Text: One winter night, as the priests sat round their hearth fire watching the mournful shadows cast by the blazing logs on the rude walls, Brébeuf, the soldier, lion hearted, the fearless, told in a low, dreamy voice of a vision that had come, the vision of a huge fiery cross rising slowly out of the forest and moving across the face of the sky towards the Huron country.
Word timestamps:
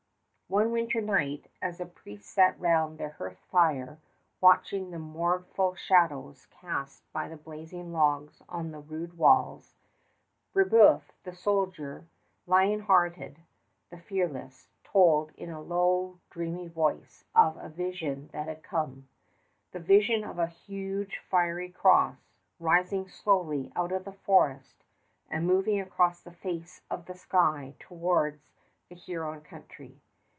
One 0.47 0.71
winter 0.73 0.99
night, 0.99 1.49
as 1.61 1.77
the 1.77 1.85
priests 1.85 2.27
sat 2.29 2.59
round 2.59 2.97
their 2.97 3.11
hearth 3.11 3.37
fire 3.49 3.99
watching 4.41 4.91
the 4.91 4.99
mournful 4.99 5.75
shadows 5.75 6.45
cast 6.47 7.09
by 7.13 7.29
the 7.29 7.37
blazing 7.37 7.93
logs 7.93 8.41
on 8.49 8.71
the 8.71 8.81
rude 8.81 9.17
walls, 9.17 9.75
Brébeuf, 10.53 11.03
the 11.23 11.31
soldier, 11.33 12.03
lion 12.47 12.81
hearted, 12.81 13.39
the 13.89 13.97
fearless, 13.97 14.67
told 14.83 15.31
in 15.37 15.49
a 15.49 15.61
low, 15.61 16.19
dreamy 16.29 16.67
voice 16.67 17.23
of 17.33 17.55
a 17.55 17.69
vision 17.69 18.29
that 18.33 18.49
had 18.49 18.61
come, 18.61 19.07
the 19.71 19.79
vision 19.79 20.25
of 20.25 20.37
a 20.37 20.47
huge 20.47 21.19
fiery 21.29 21.69
cross 21.69 22.17
rising 22.59 23.07
slowly 23.07 23.71
out 23.77 23.93
of 23.93 24.03
the 24.03 24.11
forest 24.11 24.83
and 25.29 25.47
moving 25.47 25.79
across 25.79 26.19
the 26.19 26.33
face 26.33 26.81
of 26.91 27.05
the 27.05 27.15
sky 27.15 27.73
towards 27.79 28.51
the 28.89 28.95
Huron 28.95 29.39
country. 29.39 30.01